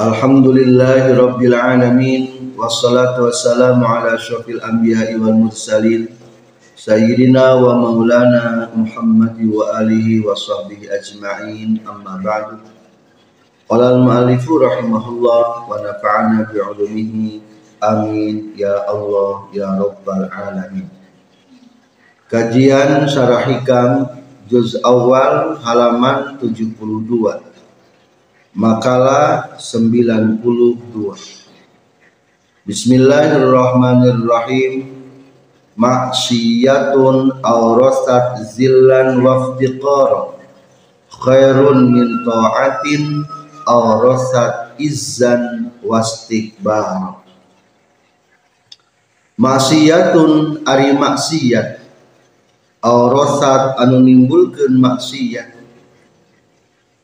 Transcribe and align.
Alhamdulillahi 0.00 1.12
rabbil 1.12 1.52
alamin. 1.52 2.56
Wassalatu 2.56 3.28
wassalamu 3.28 3.84
ala 3.84 4.16
asyrafil 4.16 4.64
anbiya'i 4.64 5.20
wal 5.20 5.36
mursalin. 5.36 6.08
Sayyidina 6.72 7.60
wa 7.60 7.76
maulana 7.76 8.72
Muhammad 8.72 9.36
wa 9.44 9.76
alihi 9.76 10.24
wa 10.24 10.32
sahbihi 10.32 10.88
ajma'in. 10.88 11.84
Amma 11.84 12.16
ba'du. 12.16 12.64
Qala 13.68 13.92
al-mu'allifu 13.92 14.56
rahimahullah 14.56 15.68
wa 15.68 15.84
nafa'ana 15.84 16.48
bi 16.48 16.64
'ulumihi 16.64 17.44
amin. 17.84 18.56
Ya 18.56 18.88
Allah 18.88 19.52
ya 19.52 19.68
rabbal 19.76 20.32
alamin. 20.32 20.88
Kajian 22.32 23.04
Syarah 23.04 23.44
Hikam 23.44 24.21
Juz 24.52 24.76
Awal 24.84 25.56
halaman 25.64 26.36
72 26.36 26.76
Makalah 28.52 29.56
92 29.56 30.44
Bismillahirrahmanirrahim. 32.68 34.92
Maksiyatun 35.72 37.40
awrasat 37.40 38.52
zillan 38.52 39.24
waftiqara 39.24 40.36
Khairun 41.08 41.96
min 41.96 42.20
ta'atin 42.28 43.24
awrasat 43.64 44.76
izzan 44.76 45.72
wastikbar 45.80 47.24
Maksiyatun 49.40 50.60
ari 50.68 50.92
maksiyat 50.92 51.81
aurosat 52.82 53.78
anu 53.78 54.02
nimbulkeun 54.02 54.74
maksiat. 54.76 55.54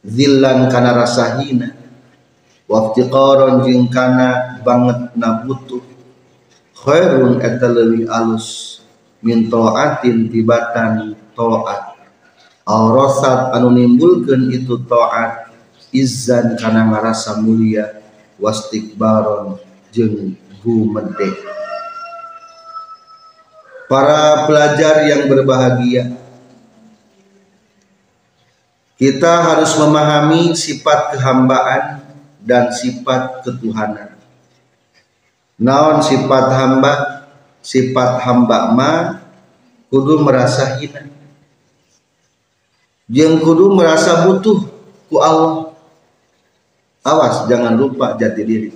Zillan 0.02 0.66
kana 0.68 0.92
rasa 0.98 1.38
hina. 1.38 1.78
Waftiqaron 2.68 3.64
jeung 3.64 3.88
kana 3.88 4.60
banget 4.60 5.16
na 5.16 5.40
butuh 5.40 5.80
khairun 6.76 7.40
eta 7.40 7.64
leuwih 7.64 8.04
alus 8.12 8.78
min 9.24 9.48
taatin 9.48 10.28
tibatan 10.28 11.16
taat. 11.32 11.96
Aurosat 12.68 13.56
anu 13.56 13.72
nimbulkeun 13.72 14.52
itu 14.52 14.76
taat 14.84 15.48
izzan 15.88 16.60
kana 16.60 16.84
ngarasa 16.92 17.40
mulia 17.40 18.04
wastikbaron 18.36 19.56
jeung 19.88 20.36
gumedhe 20.60 21.57
para 23.88 24.44
pelajar 24.44 25.08
yang 25.08 25.26
berbahagia. 25.26 26.12
Kita 28.98 29.32
harus 29.42 29.72
memahami 29.80 30.52
sifat 30.52 31.16
kehambaan 31.16 32.04
dan 32.44 32.68
sifat 32.70 33.42
ketuhanan. 33.42 34.14
Naon 35.58 36.04
sifat 36.04 36.46
hamba? 36.54 36.94
Sifat 37.58 38.22
hamba 38.22 38.70
ma 38.70 38.92
kudu 39.90 40.22
merasa 40.22 40.78
hina. 40.78 41.08
Jeung 43.08 43.40
kudu 43.40 43.74
merasa 43.74 44.28
butuh 44.28 44.68
ku 45.08 45.16
Allah. 45.18 45.72
Awas 47.06 47.48
jangan 47.48 47.72
lupa 47.72 48.18
jati 48.20 48.42
diri. 48.44 48.70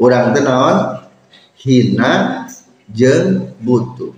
Orang 0.00 0.32
tenawan 0.32 1.04
hina 1.60 2.39
jeng 2.94 3.54
butuh. 3.62 4.12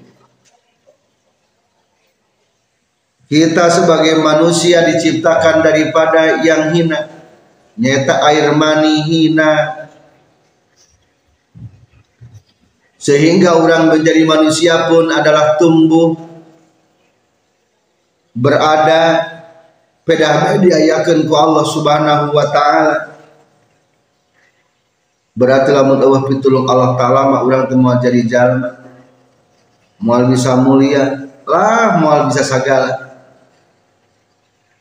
Kita 3.32 3.64
sebagai 3.72 4.20
manusia 4.20 4.84
diciptakan 4.84 5.64
daripada 5.64 6.44
yang 6.44 6.68
hina. 6.76 7.08
Nyata 7.80 8.28
air 8.28 8.52
mani 8.52 9.08
hina. 9.08 9.88
Sehingga 13.00 13.56
orang 13.56 13.88
menjadi 13.88 14.22
manusia 14.28 14.86
pun 14.86 15.08
adalah 15.08 15.56
tumbuh 15.56 16.12
berada 18.36 19.28
pedah 20.04 20.60
diayakan 20.60 21.28
ku 21.28 21.34
Allah 21.36 21.64
Subhanahu 21.68 22.36
wa 22.36 22.46
taala 22.52 23.11
berarti 25.32 25.72
lamun 25.72 26.00
Allah 26.00 26.22
pitulung 26.28 26.68
Allah 26.68 26.96
taala 26.96 27.28
mah 27.32 27.40
urang 27.44 27.64
teu 27.64 27.80
moal 27.80 27.96
jadi 28.00 28.20
jalma 28.28 28.82
moal 30.02 30.28
bisa 30.28 30.58
mulia 30.58 31.32
lah 31.46 31.98
moal 31.98 32.30
bisa 32.30 32.42
sagala. 32.46 33.10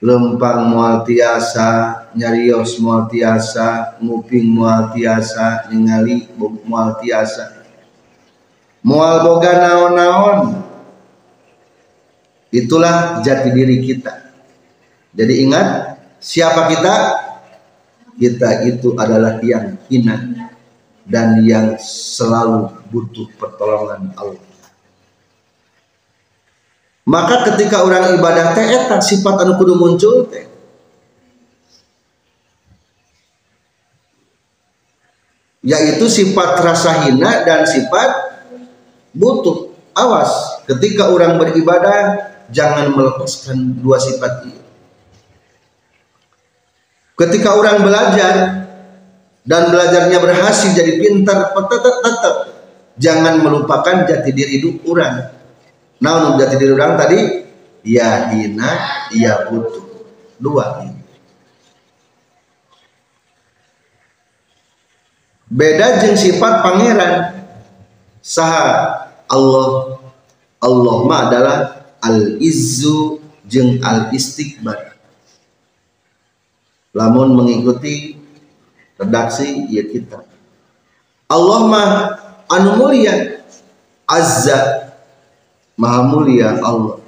Lempang 0.01 0.65
moal 0.65 1.05
tiasa 1.05 2.09
nyarios 2.17 2.81
moal 2.81 3.05
tiasa 3.05 4.01
nguping 4.01 4.49
moal 4.49 4.89
tiasa 4.97 5.69
ningali 5.69 6.25
moal 6.65 6.97
tiasa. 6.97 7.61
Moal 8.81 9.21
boga 9.21 9.61
naon-naon. 9.61 10.57
Itulah 12.49 13.21
jati 13.21 13.53
diri 13.53 13.77
kita. 13.85 14.25
Jadi 15.13 15.33
ingat 15.45 15.67
siapa 16.17 16.65
kita? 16.65 16.95
Kita 18.17 18.65
itu 18.65 18.97
adalah 18.97 19.37
yang 19.45 19.77
hina 19.85 20.40
dan 21.05 21.41
yang 21.45 21.77
selalu 21.81 22.69
butuh 22.91 23.27
pertolongan 23.39 24.13
Allah. 24.17 24.51
Maka 27.01 27.49
ketika 27.51 27.81
orang 27.81 28.13
ibadah 28.15 28.53
teh 28.53 28.67
eta 28.71 29.01
sifat 29.01 29.41
anu 29.41 29.57
kudu 29.57 29.73
muncul 29.73 30.29
teh. 30.29 30.45
Yaitu 35.61 36.05
sifat 36.09 36.61
rasa 36.61 37.05
hina 37.05 37.45
dan 37.45 37.65
sifat 37.65 38.09
butuh. 39.13 39.69
Awas, 39.91 40.63
ketika 40.71 41.11
orang 41.11 41.35
beribadah 41.35 42.31
jangan 42.47 42.95
melepaskan 42.95 43.83
dua 43.83 43.99
sifat 43.99 44.47
itu. 44.47 44.63
Ketika 47.19 47.59
orang 47.59 47.83
belajar 47.83 48.33
dan 49.41 49.73
belajarnya 49.73 50.17
berhasil 50.21 50.69
jadi 50.73 51.01
pintar 51.01 51.53
tetap 51.53 51.95
tetap. 52.05 52.35
Jangan 53.01 53.41
melupakan 53.41 54.05
jati 54.05 54.29
diri 54.29 54.61
orang. 54.85 55.33
Nah 56.01 56.37
jati 56.37 56.55
diri 56.61 56.71
orang 56.77 56.93
tadi 56.97 57.19
ya 57.81 58.29
hina 58.29 58.71
ya 59.09 59.49
butuh 59.49 59.85
dua. 60.37 60.85
Ini 60.85 61.01
beda 65.49 65.87
jeng 66.05 66.15
sifat 66.15 66.53
pangeran. 66.61 67.41
Saha 68.21 69.09
Allah 69.25 69.97
Allah 70.61 70.97
ma 71.09 71.17
adalah 71.25 71.57
al 72.05 72.37
izzu 72.37 73.17
jeng 73.49 73.81
al 73.81 74.13
istiqbar 74.13 74.93
lamun 76.93 77.33
mengikuti 77.33 78.20
redaksi 79.01 79.67
ya 79.73 79.83
kita. 79.89 80.21
Allah 81.31 81.59
mah 81.65 81.89
anu 82.51 82.85
mulia 82.85 83.41
azza 84.05 84.91
maha 85.75 86.01
mulia 86.05 86.59
Allah. 86.61 87.01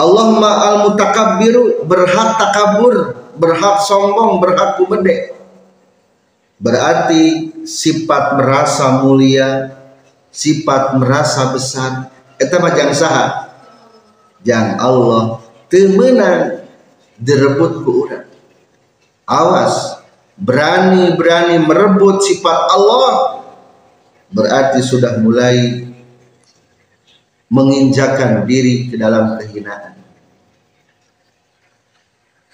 Allah 0.00 0.26
mah 0.40 0.54
al 0.64 0.76
mutakabbiru 0.88 1.84
berhak 1.84 2.40
takabur 2.40 3.20
berhak 3.36 3.84
sombong 3.84 4.40
berhak 4.40 4.80
kumede 4.80 5.36
berarti 6.60 7.52
sifat 7.64 8.36
merasa 8.36 9.00
mulia 9.00 9.80
sifat 10.30 10.94
merasa 11.00 11.50
besar. 11.50 11.92
Eta 12.36 12.60
mah 12.60 12.72
jang 12.76 12.92
saha? 12.94 13.26
Jang 14.44 14.80
Allah 14.80 15.40
temenan 15.68 16.64
direbut 17.20 17.84
ku 17.84 18.06
urang. 18.06 18.28
Awas 19.28 19.89
berani-berani 20.36 21.62
merebut 21.62 22.22
sifat 22.22 22.58
Allah 22.70 23.40
berarti 24.30 24.80
sudah 24.84 25.18
mulai 25.18 25.86
menginjakan 27.50 28.46
diri 28.46 28.86
ke 28.86 28.94
dalam 28.94 29.34
kehinaan. 29.38 29.98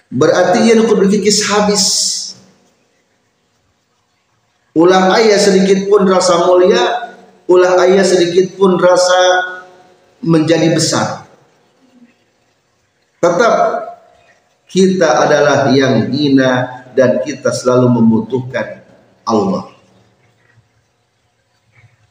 Berarti 0.09 0.73
ia 0.73 0.81
dikikis 0.81 1.45
habis. 1.53 1.85
Ulah 4.77 5.13
ayah 5.21 5.41
sedikit 5.41 5.89
pun 5.89 6.05
rasa 6.05 6.45
mulia 6.45 7.07
ulah 7.49 7.81
ayah 7.87 8.05
sedikit 8.05 8.57
pun 8.61 8.77
rasa 8.77 9.21
menjadi 10.21 10.73
besar. 10.77 11.25
Tetap 13.21 13.55
kita 14.69 15.27
adalah 15.27 15.73
yang 15.73 16.13
hina 16.13 16.85
dan 16.97 17.21
kita 17.21 17.53
selalu 17.53 17.93
membutuhkan 18.01 18.81
Allah. 19.29 19.69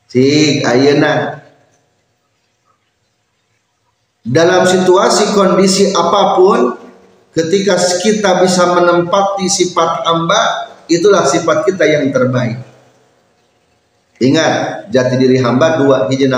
Cik 0.05 0.61
ayana 0.61 1.41
dalam 4.21 4.63
situasi 4.69 5.33
kondisi 5.33 5.89
apa 5.91 6.37
pun 6.37 6.77
ketika 7.33 7.75
kita 7.99 8.45
bisa 8.45 8.77
menempati 8.77 9.49
sifat 9.49 10.05
hamba 10.05 10.71
itulah 10.85 11.25
sifat 11.25 11.65
kita 11.65 11.83
yang 11.89 12.13
terbaik. 12.13 12.61
Ingat 14.21 14.87
jati 14.93 15.19
diri 15.19 15.41
hamba 15.41 15.81
dua 15.81 16.07
hiji 16.07 16.31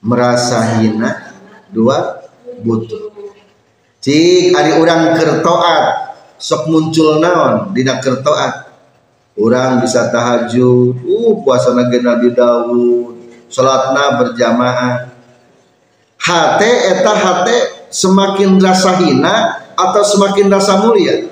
merasa 0.00 0.80
hina 0.80 1.36
dua 1.68 2.24
butuh. 2.64 3.12
Cik 4.00 4.56
ari 4.56 4.80
orang 4.80 5.12
kertoat 5.20 5.99
sok 6.40 6.72
muncul 6.72 7.20
naon? 7.20 7.70
Dina 7.76 8.00
kertoat 8.00 8.72
orang 9.36 9.84
bisa 9.84 10.08
tahajud. 10.08 11.04
Uh 11.04 11.44
puasa 11.44 11.76
nabi 11.76 12.00
Nabi 12.00 12.32
Daud. 12.32 13.20
Salatna 13.52 14.18
berjamaah. 14.18 15.12
Hate 16.20 16.72
eta 16.96 17.12
hate 17.12 17.56
semakin 17.92 18.56
rasa 18.56 18.96
hina 18.98 19.60
atau 19.76 20.02
semakin 20.02 20.46
rasa 20.48 20.80
mulia? 20.80 21.28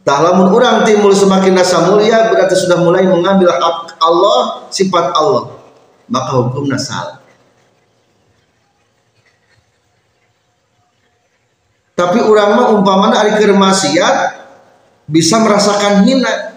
Tak 0.00 0.18
lamun 0.24 0.50
orang 0.50 0.82
timbul 0.88 1.12
semakin 1.12 1.54
rasa 1.58 1.86
mulia 1.86 2.32
berarti 2.32 2.56
sudah 2.56 2.80
mulai 2.80 3.04
mengambil 3.06 3.52
hak 3.52 4.00
Allah 4.00 4.66
sifat 4.72 5.12
Allah. 5.12 5.60
Maka 6.10 6.30
hukumnya 6.42 6.76
salah 6.76 7.19
tapi 12.00 12.24
orang 12.24 12.56
mah 12.56 12.66
umpamana 12.72 13.20
ari 13.20 13.36
keur 13.36 13.52
maksiat 13.60 14.40
bisa 15.04 15.36
merasakan 15.44 16.08
hina. 16.08 16.56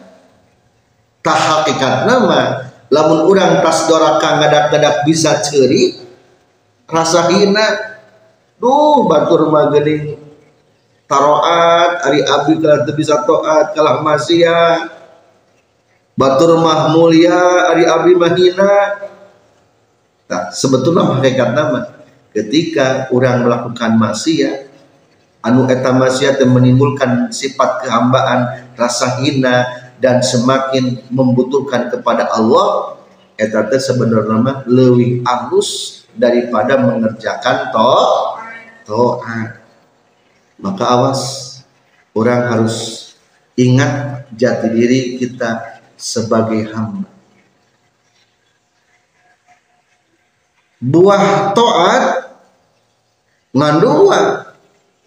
Tak 1.20 1.36
hakikat 1.36 2.08
nama 2.08 2.72
lamun 2.88 3.28
orang 3.28 3.60
tas 3.60 3.84
doraka 3.92 4.40
ngadak-ngadak 4.40 5.04
bisa 5.04 5.44
ceri 5.44 6.00
rasa 6.88 7.28
hina. 7.28 7.92
Duh 8.56 9.04
batur 9.04 9.52
mah 9.52 9.68
geuning 9.76 10.16
taroat 11.12 12.08
ari 12.08 12.24
abdi 12.24 12.64
kalah 12.64 12.88
bisa 12.96 13.28
toat 13.28 13.76
kalah 13.76 14.00
maksiat. 14.00 14.96
Batur 16.16 16.56
mah 16.56 16.96
mulia 16.96 17.68
ari 17.68 17.84
abdi 17.84 18.16
mah 18.16 18.32
hina. 18.32 18.76
Tak 20.24 20.56
sebetulnya 20.56 21.04
hakikat 21.20 21.52
nama 21.52 22.00
ketika 22.32 23.12
orang 23.12 23.44
melakukan 23.44 24.00
maksiat 24.00 24.73
anu 25.44 25.68
eta 25.68 25.92
maksiat 25.92 26.40
yang 26.40 26.56
menimbulkan 26.56 27.28
sifat 27.30 27.84
kehambaan 27.84 28.72
rasa 28.80 29.20
hina 29.20 29.68
dan 30.00 30.24
semakin 30.24 31.04
membutuhkan 31.12 31.92
kepada 31.92 32.32
Allah 32.32 32.98
eta 33.36 33.68
teh 33.68 33.80
sebenarnya 33.80 34.64
lebih 34.66 35.22
halus 35.28 36.04
daripada 36.16 36.80
mengerjakan 36.80 37.76
to 37.76 37.94
to'at. 38.88 39.64
Maka 40.64 40.84
awas 40.86 41.22
orang 42.16 42.42
harus 42.48 42.76
ingat 43.60 44.24
jati 44.32 44.68
diri 44.72 45.00
kita 45.20 45.82
sebagai 46.00 46.72
hamba. 46.72 47.10
Buah 50.84 51.56
to'at 51.56 52.06
ngandua 53.56 54.43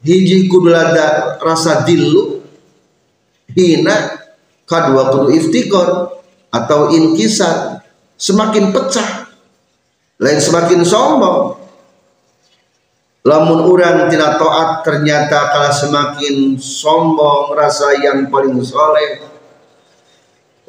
hiji 0.06 0.46
kudu 0.46 0.70
lada 0.70 1.34
rasa 1.42 1.82
dilu 1.82 2.38
hina 3.50 4.22
kedua 4.62 5.10
kudu 5.10 5.34
iftikor 5.34 6.22
atau 6.54 6.94
inkisar 6.94 7.82
semakin 8.14 8.70
pecah 8.70 9.26
lain 10.16 10.40
semakin 10.40 10.80
sombong. 10.86 11.60
Lamun 13.26 13.66
orang 13.66 14.06
tidak 14.06 14.38
taat 14.38 14.86
ternyata 14.86 15.50
kalah 15.50 15.74
semakin 15.74 16.54
sombong 16.62 17.58
rasa 17.58 17.98
yang 17.98 18.30
paling 18.30 18.54
soleh. 18.62 19.18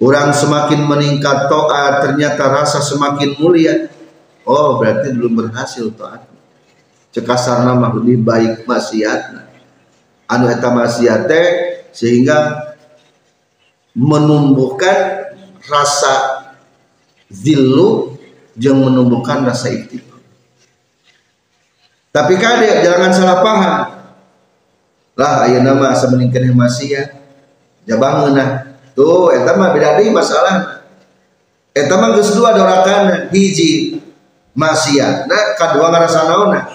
Orang 0.02 0.34
semakin 0.34 0.82
meningkat 0.90 1.48
taat 1.48 1.94
ternyata 2.02 2.50
rasa 2.50 2.82
semakin 2.82 3.38
mulia. 3.38 3.94
Oh 4.42 4.82
berarti 4.82 5.14
belum 5.14 5.38
berhasil 5.38 5.94
taat 5.94 6.37
cekasar 7.18 7.66
nama 7.66 7.90
lebih 7.98 8.22
baik 8.22 8.70
maksiat. 8.70 9.50
Anu 10.30 10.46
eta 10.54 10.70
maksiat 10.70 11.26
sehingga 11.90 12.70
menumbuhkan 13.98 15.34
rasa 15.66 16.46
zillu 17.34 18.14
yang 18.62 18.78
menumbuhkan 18.78 19.42
rasa 19.48 19.74
iktikaf 19.74 20.08
tapi 22.18 22.34
kade 22.42 22.82
jangan 22.82 23.14
salah 23.14 23.38
paham. 23.46 23.76
Lah 25.14 25.46
ayah 25.46 25.62
nama 25.62 25.94
asa 25.94 26.10
meningkatkan 26.10 26.58
maksiat. 26.58 27.14
Jabang 27.86 28.34
nah 28.34 28.74
tuh 28.98 29.30
eta 29.38 29.54
mah 29.54 29.70
beda 29.70 30.02
deui 30.02 30.10
masalah. 30.10 30.82
Eta 31.78 31.94
mah 31.94 32.18
geus 32.18 32.34
dorakan 32.34 33.30
hiji 33.30 34.02
maksiat 34.58 35.30
nah 35.30 35.54
kadua 35.62 35.94
ngarasa 35.94 36.26
naonna 36.26 36.66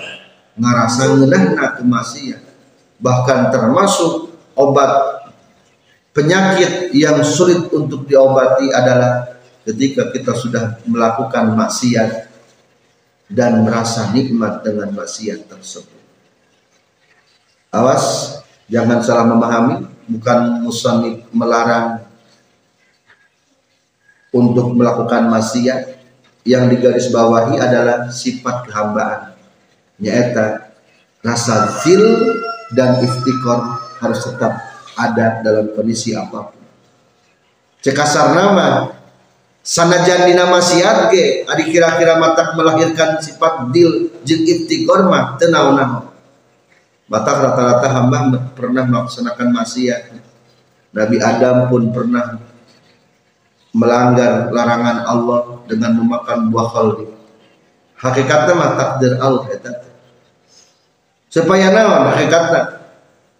ngarasa 0.56 1.16
ngeunahna 1.16 1.80
kemaksiat 1.80 2.40
bahkan 3.02 3.50
termasuk 3.50 4.30
obat 4.54 5.22
penyakit 6.14 6.94
yang 6.94 7.18
sulit 7.24 7.72
untuk 7.72 8.06
diobati 8.06 8.70
adalah 8.70 9.32
ketika 9.66 10.12
kita 10.14 10.32
sudah 10.36 10.78
melakukan 10.86 11.56
maksiat 11.56 12.30
dan 13.32 13.64
merasa 13.64 14.12
nikmat 14.12 14.60
dengan 14.60 14.92
maksiat 14.92 15.48
tersebut. 15.48 16.00
Awas, 17.72 18.36
jangan 18.68 19.00
salah 19.00 19.24
memahami, 19.24 19.88
bukan 20.04 20.60
musannif 20.60 21.24
melarang 21.32 22.04
untuk 24.28 24.76
melakukan 24.76 25.32
maksiat. 25.32 26.04
Yang 26.42 26.74
digarisbawahi 26.74 27.54
adalah 27.62 28.10
sifat 28.10 28.66
kehambaan 28.66 29.31
nyata 30.00 30.72
rasa 31.20 31.82
zil 31.84 32.02
dan 32.72 33.00
iftikor 33.04 33.78
harus 34.00 34.20
tetap 34.24 34.56
ada 34.96 35.40
dalam 35.40 35.72
kondisi 35.72 36.12
apa 36.16 36.52
pun. 36.52 36.62
Cekasar 37.82 38.36
nama. 38.36 39.00
Sanajan 39.62 40.26
dina 40.26 40.50
maksiat 40.50 41.14
ge 41.14 41.46
adi 41.46 41.70
kira-kira 41.70 42.18
matak 42.18 42.58
melahirkan 42.58 43.22
sifat 43.22 43.70
dil 43.70 44.10
jeung 44.26 44.42
iftikor 44.42 45.06
mah 45.06 45.38
teu 45.38 45.54
naon 45.54 45.78
matak 47.06 47.36
rata-rata 47.38 47.86
hamba 47.94 48.42
pernah 48.58 48.82
melaksanakan 48.82 49.54
maksiat. 49.54 50.18
Nabi 50.98 51.16
Adam 51.22 51.70
pun 51.70 51.94
pernah 51.94 52.42
melanggar 53.70 54.50
larangan 54.50 55.06
Allah 55.06 55.62
dengan 55.70 55.94
memakan 55.94 56.50
buah 56.50 56.68
khaldi 56.68 57.06
hakikatnya 58.02 58.52
mah 58.58 58.70
takdir 58.74 59.14
Allah 59.22 59.46
eta 59.54 59.72
supaya 61.30 61.70
naon 61.70 62.10
hakikatnya 62.10 62.82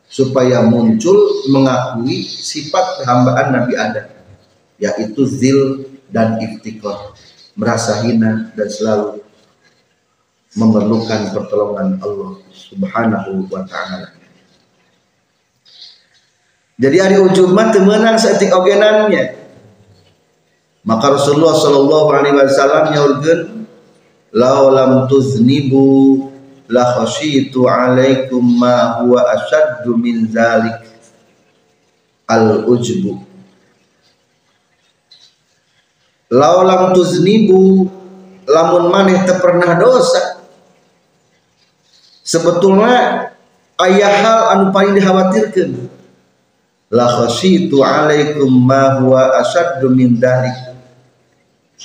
supaya 0.07 0.63
muncul 0.63 1.45
mengakui 1.51 2.23
sifat 2.23 3.03
kehambaan 3.03 3.51
Nabi 3.51 3.75
Adam 3.75 4.07
yaitu 4.79 5.27
zil 5.27 5.61
dan 6.15 6.39
iftikor 6.39 7.19
merasa 7.59 8.01
hina 8.07 8.55
dan 8.55 8.69
selalu 8.71 9.21
memerlukan 10.53 11.33
pertolongan 11.33 11.97
Allah 12.05 12.37
Subhanahu 12.53 13.49
wa 13.49 13.65
taala. 13.65 14.13
Jadi 16.77 16.97
hari 16.99 17.17
ujung 17.21 17.57
mah 17.57 17.73
temenang 17.73 18.21
seetik 18.21 18.53
ogenannya. 18.53 19.41
Maka 20.83 21.15
Rasulullah 21.15 21.55
sallallahu 21.57 22.09
alaihi 22.11 22.37
wasallam 22.37 22.91
nyaurkeun 22.91 23.62
laulam 24.33 25.07
tuznibu 25.07 26.29
la 26.73 26.97
khasyitu 26.97 27.69
alaikum 27.69 28.41
ma 28.41 29.05
huwa 29.05 29.29
asyaddu 29.37 29.93
min 30.01 30.27
zalik. 30.33 30.81
Al 32.27 32.65
ujbu 32.65 33.21
laulam 36.33 36.97
tuznibu 36.97 37.93
lamun 38.49 38.89
maneh 38.89 39.21
teu 39.29 39.37
pernah 39.37 39.77
dosa. 39.77 40.41
Sebetulnya 42.25 43.29
ayah 43.85 44.15
hal 44.25 44.41
anu 44.57 44.65
paling 44.73 44.97
dikhawatirkan 44.97 45.93
la 46.89 47.07
khasyitu 47.21 47.85
alaikum 47.85 48.49
ma 48.49 48.97
huwa 49.01 49.37
asaddu 49.45 49.93
min 49.93 50.17
dalik 50.17 50.72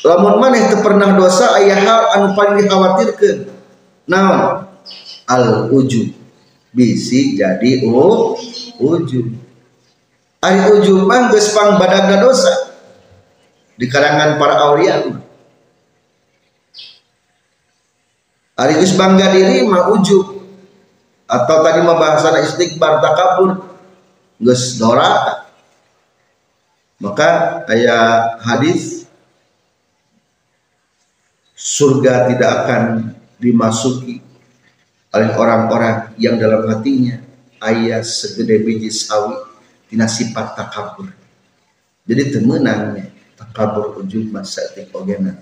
lamun 0.05 0.35
maneh 0.37 0.69
teu 0.69 0.81
pernah 0.85 1.17
dosa 1.17 1.57
ayah 1.61 1.79
hal 1.81 2.01
anu 2.17 2.27
paling 2.37 2.61
dikhawatirkan 2.61 3.49
naon? 4.05 4.69
Al 5.27 5.67
ujub 5.73 6.15
bisi 6.71 7.35
jadi 7.35 7.83
oh 7.89 8.39
ujub 8.79 9.27
ari 10.39 10.59
ujub 10.77 11.03
mah 11.03 11.33
geus 11.33 11.51
pang 11.51 11.75
badagna 11.81 12.21
dosa. 12.23 12.53
Di 13.77 13.85
kalangan 13.85 14.41
para 14.41 14.57
aulia 14.57 15.05
Ari 18.57 18.73
geus 18.81 18.97
bangga 18.97 19.29
diri 19.37 19.61
mah 19.69 19.93
ujub 19.93 20.33
atau 21.29 21.57
tadi 21.61 21.79
mah 21.85 21.97
bahasa 21.99 22.33
istighbar 22.41 23.03
takabur. 23.03 23.77
Geus 24.41 24.77
doraka 24.81 25.47
maka 26.97 27.61
ayat 27.69 28.41
hadis 28.41 28.96
surga 31.57 32.29
tidak 32.29 32.51
akan 32.63 32.83
dimasuki 33.41 34.21
oleh 35.09 35.29
orang-orang 35.33 36.13
yang 36.21 36.37
dalam 36.37 36.69
hatinya. 36.69 37.17
Ayat 37.57 38.05
segede 38.05 38.61
biji 38.61 38.93
sawi 38.93 39.33
tina 39.89 40.05
sifat 40.05 40.53
takabur. 40.53 41.09
Jadi 42.05 42.37
temenangnya 42.37 43.09
takabur 43.33 43.97
ujub 43.97 44.29
masa 44.29 44.61
tikogena 44.77 45.41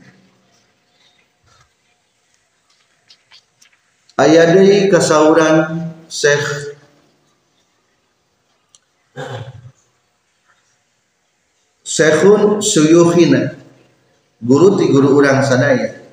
ayat 4.16 4.56
dari 4.56 4.88
kesauran 4.88 5.92
Syekh 6.08 6.76
Syekhun 11.86 12.60
suyuhina. 12.60 13.56
Guru 14.44 14.76
ti 14.76 14.92
guru 14.92 15.16
urang 15.16 15.40
sadaya 15.48 16.05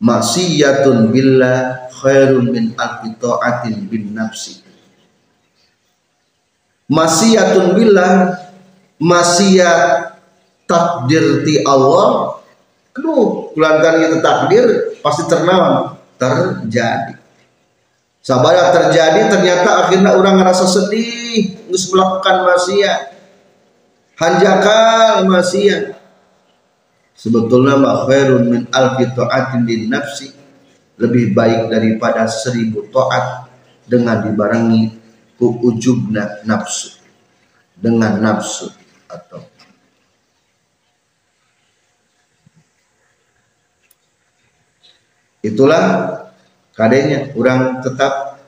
maksiyatun 0.00 1.12
billah 1.12 1.88
khairun 2.00 2.52
min 2.52 2.76
alfi 2.76 3.16
ta'atin 3.16 3.88
bin 3.88 4.12
nafsi. 4.12 4.60
Maksiyatun 6.86 7.74
billah 7.74 8.38
maksiat 9.02 10.14
takdir 10.70 11.42
ti 11.42 11.60
Allah 11.66 12.38
aduh 12.96 13.52
kulantan 13.52 14.00
itu 14.08 14.18
takdir 14.24 14.64
pasti 15.02 15.26
ternawan 15.28 15.98
terjadi. 16.16 17.18
Sabara 18.22 18.74
terjadi 18.74 19.30
ternyata 19.30 19.86
akhirnya 19.86 20.18
orang 20.18 20.42
ngerasa 20.42 20.66
sedih 20.66 21.58
ngus 21.70 21.90
melakukan 21.94 22.42
maksiat. 22.42 23.00
Hanjakal 24.16 25.28
maksiat 25.28 25.95
sebetulnya 27.16 27.80
khairun 28.06 28.44
min 28.46 28.62
alfi 28.70 29.08
ta'atin 29.10 29.64
din 29.64 29.88
nafsi. 29.88 30.30
Lebih 30.96 31.36
baik 31.36 31.68
daripada 31.68 32.24
seribu 32.24 32.88
taat 32.88 33.52
dengan 33.84 34.24
dibarengi 34.24 34.96
ku 35.36 35.60
ujubna 35.60 36.40
nafsu. 36.48 36.96
Dengan 37.76 38.16
nafsu 38.16 38.72
atau 39.04 39.44
itulah 45.44 45.84
kadenya 46.74 47.30
orang 47.38 47.78
tetap 47.84 48.42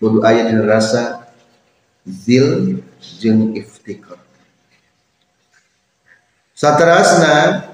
kudu 0.00 0.24
ayat 0.24 0.54
dan 0.54 0.64
rasa 0.64 1.02
zil 2.08 2.80
jeng 3.20 3.52
iftikar. 3.52 4.16
Saterasna 6.56 7.66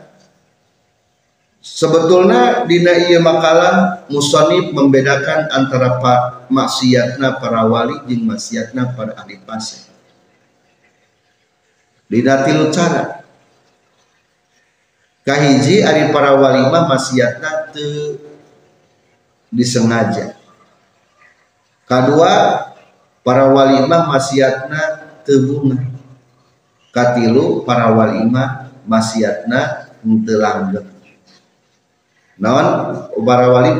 sebetulnya 1.65 2.69
dina 2.69 2.93
iya 2.93 3.17
makalah 3.25 4.05
musonib 4.13 4.77
membedakan 4.77 5.49
antara 5.49 5.97
pak 5.97 6.53
maksiatna 6.53 7.41
para 7.41 7.65
wali 7.65 8.05
jeng 8.05 8.29
maksiatna 8.29 8.93
para 8.93 9.17
ahli 9.17 9.41
pasir. 9.41 9.89
Dina 12.05 12.45
tilu 12.45 12.69
cara 12.69 13.25
kahiji 15.25 15.81
ari 15.81 16.13
para 16.13 16.37
wali 16.37 16.69
mah 16.69 16.85
maksiatna 16.85 17.73
teu 17.73 18.21
disengaja. 19.49 20.37
Kedua 21.89 22.33
para 23.25 23.49
walimah 23.49 24.09
maksiatna 24.09 24.81
tebunga 25.25 25.81
katilu 26.93 27.65
para 27.65 27.93
walimah 27.93 28.69
maksiatna 28.85 29.91
telanggeng 30.05 30.85
naon 30.85 30.94
para 33.25 33.47
wali 33.51 33.73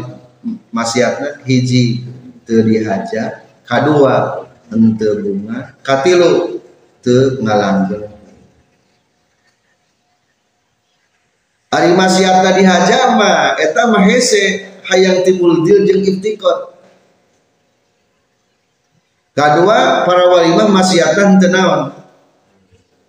maksiatna 0.71 1.43
hiji 1.43 2.07
teu 2.47 2.63
dihaja 2.63 3.43
kadua 3.67 4.47
henteu 4.71 5.19
bunga 5.25 5.75
katilu 5.83 6.61
teu 7.03 7.41
ngalanggeng 7.43 8.13
Ari 11.75 11.91
maksiatna 11.91 12.55
dihaja 12.55 13.19
mah 13.19 13.59
eta 13.59 13.91
mah 13.91 14.07
hayang 14.87 15.27
timbul 15.27 15.67
dil 15.67 15.83
jeung 15.83 16.07
iftikot 16.07 16.71
kedua 19.35 20.07
para 20.07 20.31
walimah 20.31 20.71
maksiatan 20.71 21.43
tenawan 21.43 21.91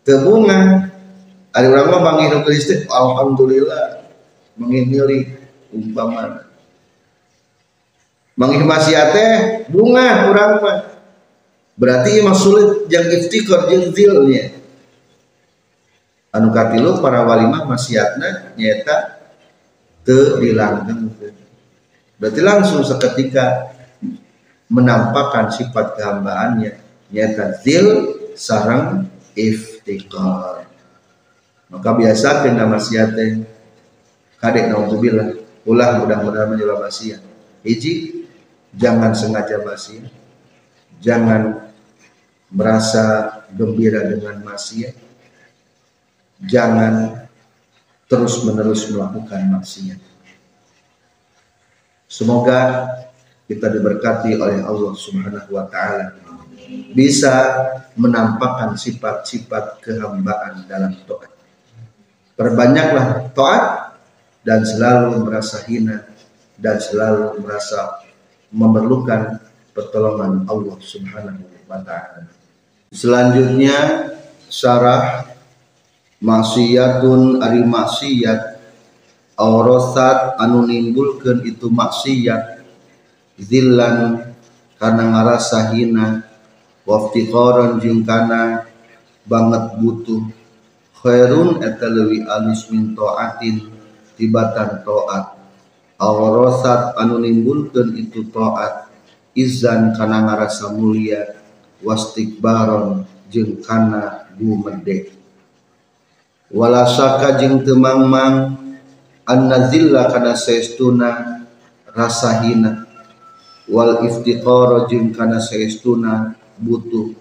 tebunga 0.02 0.90
ada 1.54 1.68
orang 1.70 2.02
mah 2.02 2.42
listrik 2.50 2.90
alhamdulillah 2.90 4.05
mengimili 4.56 5.36
umpama 5.72 6.48
mangih 8.36 8.64
maksiate 8.64 9.26
bunga 9.72 10.32
orang 10.32 10.54
mah 10.60 10.80
berarti 11.76 12.24
emang 12.24 12.36
sulit 12.36 12.88
yang 12.88 13.08
iftikor 13.12 13.68
jeung 13.68 13.92
zilnya 13.92 14.56
anu 16.36 16.52
katilu 16.52 17.00
para 17.00 17.24
walimah 17.24 17.64
maksiatna 17.68 18.56
nyata 18.60 19.24
teu 20.04 20.40
dilanggeng 20.40 21.12
Berarti 22.16 22.40
langsung 22.40 22.80
seketika 22.80 23.76
menampakkan 24.72 25.52
sifat 25.52 26.00
kehambaannya 26.00 26.80
nyata 27.12 27.60
zil 27.60 27.88
sarang 28.40 29.12
iftikar 29.36 30.64
maka 31.68 31.90
biasa 31.92 32.48
kena 32.48 32.66
maksiate 32.72 33.55
kadek 34.46 34.70
naudzubillah. 34.70 35.42
Ulah 35.66 35.98
mudah-mudahan 35.98 36.54
menjelaskan 36.54 36.86
maksiat 36.86 37.22
hiji 37.66 38.22
jangan 38.78 39.18
sengaja 39.18 39.66
maksiat 39.66 40.14
jangan 41.02 41.66
merasa 42.56 43.06
gembira 43.52 44.06
dengan 44.06 44.40
maksiat. 44.46 44.96
Jangan 46.46 47.25
terus 48.06 48.44
menerus 48.44 48.88
melakukan 48.92 49.44
maksiat. 49.56 50.00
Semoga 52.06 52.90
kita 53.50 53.72
diberkati 53.72 54.36
oleh 54.40 54.62
Allah 54.64 54.94
Subhanahu 54.96 55.50
wa 55.52 55.66
taala. 55.68 56.16
Bisa 56.96 57.34
menampakkan 57.96 58.75
sifat-sifat 58.75 59.84
kehambaan 59.84 60.66
dalam 60.66 60.96
taat. 61.06 61.32
Perbanyaklah 62.36 63.32
taat 63.32 63.95
dan 64.46 64.62
selalu 64.62 65.25
merasa 65.25 65.66
hina 65.66 66.06
dan 66.62 66.78
selalu 66.78 67.42
merasa 67.42 68.06
memerlukan 68.54 69.42
pertolongan 69.74 70.46
Allah 70.48 70.78
Subhanahu 70.80 71.44
wa 71.68 71.82
taala. 71.82 72.30
Selanjutnya 72.94 74.08
syarah 74.48 75.28
maksiatun 76.22 77.42
ari 77.44 77.66
maksiat. 77.66 78.56
Aurosat 79.36 80.40
anu 80.40 80.64
nimbulkan 80.64 81.44
itu 81.44 81.68
maksiat. 81.68 82.64
Zillan 83.36 84.32
karena 84.80 85.04
ngarasa 85.12 85.75
hina. 85.75 86.24
Waftiqaran 86.88 87.82
jeung 87.84 88.08
kana 88.08 88.64
banget 89.28 89.75
butuh. 89.82 90.24
Khairun 91.04 91.60
eta 91.60 91.92
leuwih 91.92 92.24
alus 92.30 92.72
min 92.72 92.96
taatin 92.96 93.75
tibatan 94.15 94.81
taat 94.81 95.36
aurosat 96.00 96.95
anu 97.00 97.19
nimbulkan 97.22 97.95
itu 98.00 98.27
taat 98.31 98.88
izan 99.36 99.95
kana 99.95 100.25
ngarasa 100.25 100.72
mulia. 100.74 101.36
Wastikbaron 101.86 103.03
jeung 103.29 103.62
kana 103.62 104.31
gumede 104.39 105.12
wala 106.50 106.88
saka 106.88 107.38
jeung 107.38 107.62
teu 107.62 107.77
mangmang. 107.77 108.57
An 109.27 109.50
nazilla 109.50 110.05
kana 110.10 110.38
saestuna 110.38 111.41
rasa 111.89 112.41
hina 112.41 112.86
wal 113.69 114.05
iftiqara 114.07 114.86
jeung 114.89 115.13
kana 115.13 115.38
saestuna 115.43 116.34
butuh. 116.57 117.13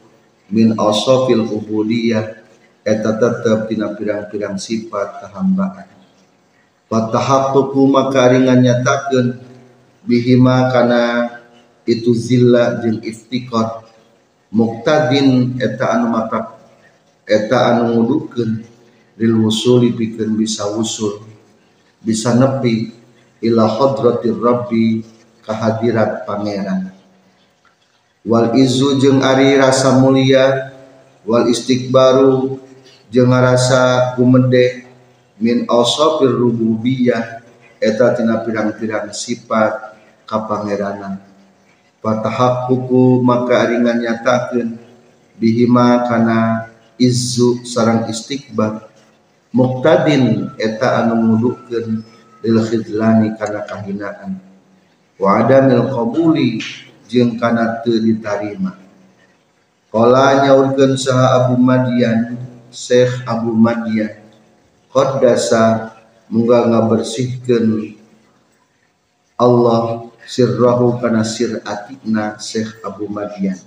Min 0.48 0.76
asafil 0.78 1.44
ubudiyah. 1.50 2.44
Eta 2.84 3.16
tetep 3.16 3.72
tina 3.72 3.96
pirang-pirang 3.96 4.60
sifat 4.60 5.24
kehambaan 5.24 5.93
fatahaqququ 6.88 7.80
maka 7.88 8.32
ringan 8.32 8.60
nyatakeun 8.60 9.40
bihima 10.04 10.68
kana 10.68 11.02
itu 11.88 12.12
zilla 12.12 12.80
jeung 12.80 13.00
iftiqar 13.00 13.84
muktadin 14.52 15.58
eta 15.60 15.96
anu 15.98 16.12
mata 16.12 16.60
eta 17.24 17.74
anu 17.74 17.96
ngudukeun 17.96 18.62
lil 19.16 19.34
wusuli 19.40 19.96
pikeun 19.96 20.36
bisa 20.36 20.68
wusul 20.72 21.24
bisa 22.04 22.36
nepi 22.36 22.92
ila 23.40 23.68
hadratir 23.68 24.36
rabbi 24.36 25.04
kehadirat 25.44 26.24
pangeran 26.28 26.92
wal 28.24 28.52
izu 28.56 29.00
jeung 29.00 29.20
ari 29.20 29.56
rasa 29.56 30.00
mulia 30.00 30.72
wal 31.24 31.48
istighbaru 31.48 32.60
jeung 33.12 33.32
rasa 33.32 34.16
gumede 34.16 34.83
min 35.38 35.66
ausafir 35.66 36.30
rububiyah 36.30 37.42
eta 37.82 38.14
tina 38.14 38.42
pirang-pirang 38.42 39.10
sifat 39.10 39.98
kapangeranan. 40.24 41.20
Fatahaqququ 42.00 43.24
maka 43.24 43.68
ringan 43.72 44.00
nyatakeun. 44.00 44.80
Bihima 45.34 46.06
kana 46.06 46.70
izzu 46.94 47.66
sarang 47.66 48.06
istighbar 48.06 48.86
muqtadin 49.50 50.54
eta 50.62 51.02
anu 51.02 51.18
ngudukeun 51.18 52.06
lil 52.44 52.58
khidlani 52.62 53.34
kana 53.34 53.66
kahinaan. 53.66 54.38
Wa 55.18 55.42
adamil 55.42 55.90
qabuli 55.90 56.62
jeung 57.10 57.34
kana 57.34 57.82
teu 57.82 57.98
ditarima. 57.98 58.78
Kala 59.94 60.42
nyaurkeun 60.42 60.98
saha 60.98 61.46
Abu 61.46 61.54
Madian 61.54 62.34
Syekh 62.74 63.22
Abu 63.30 63.54
Madian 63.54 64.23
qaddasa 64.94 65.90
muga 66.30 66.70
ngabersihkeun 66.70 67.98
Allah 69.34 70.06
sirrahu 70.22 71.02
kana 71.02 71.26
sir 71.26 71.58
atikna 71.66 72.38
Syekh 72.38 72.78
Abu 72.86 73.10
Madian. 73.10 73.58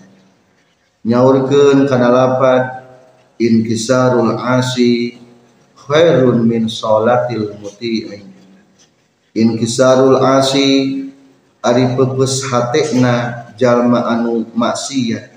Nyaurkeun 1.03 1.83
kana 1.91 2.07
lapad 2.07 2.87
inkisarul 3.35 4.39
asi 4.39 5.19
khairun 5.75 6.47
min 6.47 6.71
salatil 6.71 7.59
muti'i. 7.59 8.23
Inkisarul 9.35 10.23
asi 10.23 11.03
ari 11.59 11.91
pepes 11.99 12.47
hatena 12.47 13.51
jalma 13.59 14.07
anu 14.15 14.47
maksiat. 14.55 15.35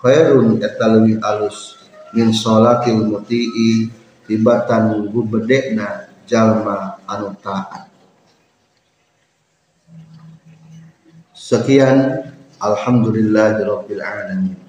Khairun 0.00 0.64
eta 0.64 0.88
alus 1.28 1.76
min 2.16 2.32
sholatil 2.32 3.04
muti'i 3.04 3.92
tibatan 4.26 5.06
gubedekna 5.10 6.10
jalma 6.26 6.98
anu 7.06 7.32
taat. 7.40 7.86
Sekian 11.36 12.26
alhamdulillahirabbil 12.58 14.02
alamin 14.02 14.65